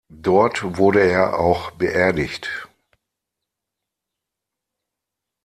[0.09, 2.67] Dort wurde er auch beerdigt.